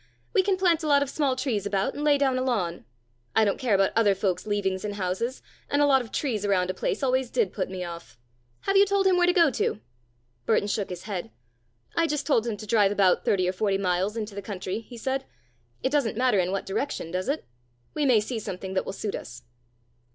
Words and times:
We 0.33 0.41
can 0.41 0.57
plant 0.57 0.81
a 0.81 0.87
lot 0.87 1.03
of 1.03 1.11
small 1.11 1.35
trees 1.35 1.67
about, 1.67 1.93
and 1.93 2.03
lay 2.03 2.17
down 2.17 2.35
a 2.35 2.41
lawn. 2.41 2.85
I 3.35 3.45
don't 3.45 3.59
care 3.59 3.75
about 3.75 3.91
other 3.95 4.15
folks' 4.15 4.47
leavings 4.47 4.83
in 4.83 4.93
houses, 4.93 5.43
and 5.69 5.79
a 5.79 5.85
lot 5.85 6.01
of 6.01 6.11
trees 6.11 6.43
around 6.43 6.71
a 6.71 6.73
place 6.73 7.03
always 7.03 7.29
did 7.29 7.53
put 7.53 7.69
me 7.69 7.83
off. 7.83 8.17
Have 8.61 8.75
you 8.75 8.83
told 8.87 9.05
him 9.05 9.15
where 9.15 9.27
to 9.27 9.31
go 9.31 9.51
to?" 9.51 9.79
Burton 10.47 10.67
shook 10.67 10.89
his 10.89 11.03
head. 11.03 11.29
"I 11.95 12.07
just 12.07 12.25
told 12.25 12.47
him 12.47 12.57
to 12.57 12.65
drive 12.65 12.91
about 12.91 13.23
thirty 13.23 13.47
or 13.47 13.53
forty 13.53 13.77
miles 13.77 14.17
into 14.17 14.33
the 14.33 14.41
country," 14.41 14.79
he 14.79 14.97
said. 14.97 15.23
"It 15.83 15.91
doesn't 15.91 16.17
matter 16.17 16.39
in 16.39 16.51
what 16.51 16.65
direction, 16.65 17.11
does 17.11 17.29
it? 17.29 17.45
We 17.93 18.03
may 18.07 18.21
see 18.21 18.39
something 18.39 18.73
that 18.73 18.85
will 18.87 18.93
suit 18.93 19.13
us." 19.13 19.43